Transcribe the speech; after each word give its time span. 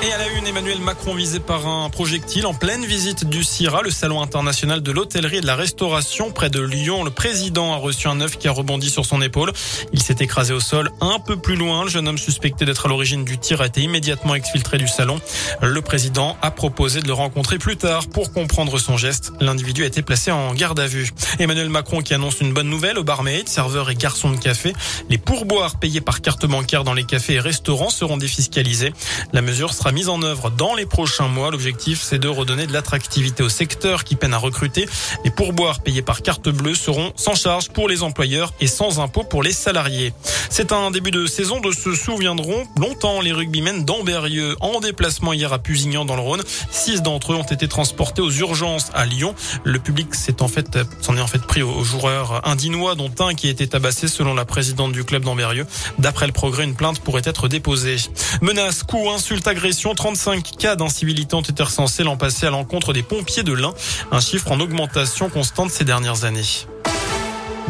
Et 0.00 0.12
à 0.12 0.18
la 0.18 0.28
une, 0.28 0.46
Emmanuel 0.46 0.78
Macron 0.78 1.12
visé 1.12 1.40
par 1.40 1.66
un 1.66 1.90
projectile 1.90 2.46
en 2.46 2.54
pleine 2.54 2.84
visite 2.84 3.24
du 3.24 3.42
CIRA, 3.42 3.82
le 3.82 3.90
salon 3.90 4.22
international 4.22 4.80
de 4.80 4.92
l'hôtellerie 4.92 5.38
et 5.38 5.40
de 5.40 5.46
la 5.46 5.56
restauration 5.56 6.30
près 6.30 6.50
de 6.50 6.60
Lyon. 6.60 7.02
Le 7.02 7.10
président 7.10 7.72
a 7.72 7.78
reçu 7.78 8.06
un 8.06 8.20
œuf 8.20 8.38
qui 8.38 8.46
a 8.46 8.52
rebondi 8.52 8.90
sur 8.90 9.04
son 9.04 9.20
épaule. 9.20 9.52
Il 9.92 10.00
s'est 10.00 10.14
écrasé 10.20 10.54
au 10.54 10.60
sol 10.60 10.92
un 11.00 11.18
peu 11.18 11.36
plus 11.36 11.56
loin. 11.56 11.82
Le 11.82 11.90
jeune 11.90 12.06
homme 12.06 12.16
suspecté 12.16 12.64
d'être 12.64 12.86
à 12.86 12.88
l'origine 12.88 13.24
du 13.24 13.38
tir 13.38 13.60
a 13.60 13.66
été 13.66 13.80
immédiatement 13.80 14.36
exfiltré 14.36 14.78
du 14.78 14.86
salon. 14.86 15.20
Le 15.62 15.82
président 15.82 16.36
a 16.42 16.52
proposé 16.52 17.00
de 17.00 17.08
le 17.08 17.14
rencontrer 17.14 17.58
plus 17.58 17.76
tard 17.76 18.06
pour 18.06 18.32
comprendre 18.32 18.78
son 18.78 18.96
geste. 18.96 19.32
L'individu 19.40 19.82
a 19.82 19.86
été 19.86 20.02
placé 20.02 20.30
en 20.30 20.54
garde 20.54 20.78
à 20.78 20.86
vue. 20.86 21.10
Emmanuel 21.40 21.70
Macron 21.70 22.02
qui 22.02 22.14
annonce 22.14 22.40
une 22.40 22.52
bonne 22.52 22.70
nouvelle 22.70 22.98
aux 22.98 23.04
barmaids, 23.04 23.42
serveurs 23.46 23.90
et 23.90 23.96
garçons 23.96 24.30
de 24.30 24.36
café. 24.36 24.74
Les 25.10 25.18
pourboires 25.18 25.80
payés 25.80 26.00
par 26.00 26.20
carte 26.20 26.46
bancaire 26.46 26.84
dans 26.84 26.94
les 26.94 27.04
cafés 27.04 27.34
et 27.34 27.40
restaurants 27.40 27.90
seront 27.90 28.16
défiscalisés. 28.16 28.92
La 29.32 29.42
mesure 29.42 29.74
sera 29.74 29.87
mise 29.92 30.08
en 30.08 30.22
œuvre 30.22 30.50
dans 30.50 30.74
les 30.74 30.86
prochains 30.86 31.28
mois. 31.28 31.50
L'objectif, 31.50 32.00
c'est 32.02 32.18
de 32.18 32.28
redonner 32.28 32.66
de 32.66 32.72
l'attractivité 32.72 33.42
au 33.42 33.48
secteur 33.48 34.04
qui 34.04 34.16
peine 34.16 34.34
à 34.34 34.38
recruter. 34.38 34.88
Les 35.24 35.30
pourboires 35.30 35.80
payés 35.80 36.02
par 36.02 36.22
carte 36.22 36.48
bleue 36.48 36.74
seront 36.74 37.12
sans 37.16 37.34
charge 37.34 37.68
pour 37.70 37.88
les 37.88 38.02
employeurs 38.02 38.52
et 38.60 38.66
sans 38.66 39.00
impôt 39.00 39.24
pour 39.24 39.42
les 39.42 39.52
salariés. 39.52 40.12
C'est 40.50 40.72
un 40.72 40.90
début 40.90 41.10
de 41.10 41.26
saison 41.26 41.60
de 41.60 41.72
se 41.72 41.94
souviendront 41.94 42.64
longtemps 42.76 43.20
les 43.20 43.32
rugbymen 43.32 43.84
d'Amberieux 43.84 44.56
en 44.60 44.80
déplacement 44.80 45.32
hier 45.32 45.52
à 45.52 45.58
Pusignan 45.58 46.04
dans 46.04 46.16
le 46.16 46.22
Rhône. 46.22 46.42
Six 46.70 47.02
d'entre 47.02 47.32
eux 47.32 47.36
ont 47.36 47.42
été 47.42 47.68
transportés 47.68 48.22
aux 48.22 48.30
urgences 48.30 48.90
à 48.94 49.06
Lyon. 49.06 49.34
Le 49.64 49.78
public 49.78 50.14
s'en 50.14 51.16
est 51.16 51.20
en 51.20 51.26
fait 51.26 51.42
pris 51.42 51.62
aux 51.62 51.84
joueurs 51.84 52.46
indinois 52.46 52.94
dont 52.94 53.10
un 53.20 53.34
qui 53.34 53.48
a 53.48 53.50
été 53.50 53.66
tabassé 53.66 54.08
selon 54.08 54.34
la 54.34 54.44
présidente 54.44 54.92
du 54.92 55.04
club 55.04 55.24
d'Amberieux. 55.24 55.66
D'après 55.98 56.26
le 56.26 56.32
progrès, 56.32 56.64
une 56.64 56.74
plainte 56.74 57.00
pourrait 57.00 57.22
être 57.24 57.48
déposée. 57.48 57.96
Menaces, 58.42 58.82
coups, 58.82 59.08
insultes, 59.08 59.46
agressions, 59.46 59.77
35 59.94 60.56
cas 60.58 60.76
d'incivilité 60.76 61.34
ont 61.34 61.42
été 61.42 61.62
recensés 61.62 62.02
l'an 62.02 62.16
passé 62.16 62.46
à 62.46 62.50
l'encontre 62.50 62.92
des 62.92 63.02
pompiers 63.02 63.42
de 63.42 63.52
l'Ain. 63.52 63.74
Un 64.10 64.20
chiffre 64.20 64.50
en 64.50 64.60
augmentation 64.60 65.28
constante 65.28 65.70
ces 65.70 65.84
dernières 65.84 66.24
années. 66.24 66.42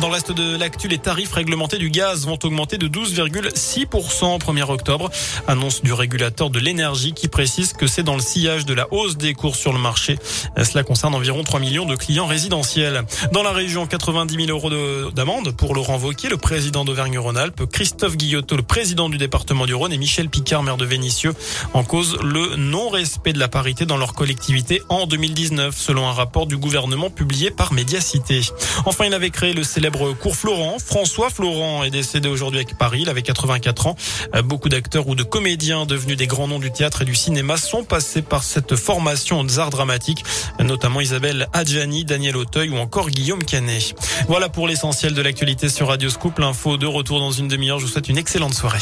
Dans 0.00 0.06
le 0.06 0.12
reste 0.12 0.30
de 0.30 0.56
l'actu, 0.56 0.86
les 0.86 0.98
tarifs 0.98 1.32
réglementés 1.32 1.76
du 1.76 1.90
gaz 1.90 2.24
vont 2.24 2.38
augmenter 2.44 2.78
de 2.78 2.86
12,6% 2.86 4.26
au 4.26 4.38
1er 4.38 4.70
octobre. 4.70 5.10
Annonce 5.48 5.82
du 5.82 5.92
régulateur 5.92 6.50
de 6.50 6.60
l'énergie 6.60 7.14
qui 7.14 7.26
précise 7.26 7.72
que 7.72 7.88
c'est 7.88 8.04
dans 8.04 8.14
le 8.14 8.20
sillage 8.20 8.64
de 8.64 8.74
la 8.74 8.86
hausse 8.92 9.16
des 9.16 9.34
cours 9.34 9.56
sur 9.56 9.72
le 9.72 9.80
marché. 9.80 10.16
Cela 10.62 10.84
concerne 10.84 11.16
environ 11.16 11.42
3 11.42 11.58
millions 11.58 11.84
de 11.84 11.96
clients 11.96 12.26
résidentiels. 12.26 13.02
Dans 13.32 13.42
la 13.42 13.50
région, 13.50 13.88
90 13.88 14.46
000 14.46 14.56
euros 14.56 14.70
d'amende 15.10 15.50
pour 15.56 15.74
Laurent 15.74 15.96
Vauquier, 15.96 16.28
le 16.28 16.36
président 16.36 16.84
d'Auvergne-Rhône-Alpes, 16.84 17.66
Christophe 17.66 18.16
Guillotot, 18.16 18.54
le 18.56 18.62
président 18.62 19.08
du 19.08 19.18
département 19.18 19.66
du 19.66 19.74
Rhône 19.74 19.92
et 19.92 19.98
Michel 19.98 20.28
Picard, 20.28 20.62
maire 20.62 20.76
de 20.76 20.84
Vénissieux, 20.84 21.34
en 21.74 21.82
cause 21.82 22.18
le 22.22 22.54
non-respect 22.54 23.32
de 23.32 23.40
la 23.40 23.48
parité 23.48 23.84
dans 23.84 23.96
leur 23.96 24.12
collectivité 24.12 24.80
en 24.90 25.06
2019, 25.06 25.76
selon 25.76 26.06
un 26.06 26.12
rapport 26.12 26.46
du 26.46 26.56
gouvernement 26.56 27.10
publié 27.10 27.50
par 27.50 27.72
Médiacité. 27.72 28.42
Enfin, 28.86 29.06
il 29.06 29.14
avait 29.14 29.30
créé 29.30 29.54
le 29.54 29.64
célèbre 29.64 29.87
cours 29.90 30.36
Florent. 30.36 30.78
François 30.78 31.30
Florent 31.30 31.84
est 31.84 31.90
décédé 31.90 32.28
aujourd'hui 32.28 32.60
à 32.60 32.74
Paris. 32.74 33.00
Il 33.02 33.08
avait 33.08 33.22
84 33.22 33.86
ans. 33.86 33.96
Euh, 34.34 34.42
beaucoup 34.42 34.68
d'acteurs 34.68 35.08
ou 35.08 35.14
de 35.14 35.22
comédiens 35.22 35.86
devenus 35.86 36.16
des 36.16 36.26
grands 36.26 36.48
noms 36.48 36.58
du 36.58 36.70
théâtre 36.70 37.02
et 37.02 37.04
du 37.04 37.14
cinéma 37.14 37.56
sont 37.56 37.84
passés 37.84 38.22
par 38.22 38.44
cette 38.44 38.76
formation 38.76 39.40
aux 39.40 39.58
arts 39.58 39.70
dramatiques, 39.70 40.24
notamment 40.60 41.00
Isabelle 41.00 41.48
Adjani, 41.52 42.04
Daniel 42.04 42.36
Auteuil 42.36 42.70
ou 42.70 42.76
encore 42.76 43.10
Guillaume 43.10 43.42
Canet. 43.42 43.94
Voilà 44.28 44.48
pour 44.48 44.68
l'essentiel 44.68 45.14
de 45.14 45.22
l'actualité 45.22 45.68
sur 45.68 45.88
Radio 45.88 46.10
Scoop. 46.10 46.38
L'info 46.38 46.76
de 46.76 46.86
retour 46.86 47.20
dans 47.20 47.32
une 47.32 47.48
demi-heure. 47.48 47.78
Je 47.78 47.86
vous 47.86 47.92
souhaite 47.92 48.08
une 48.08 48.18
excellente 48.18 48.54
soirée. 48.54 48.78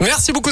Merci 0.00 0.32
beaucoup. 0.32 0.48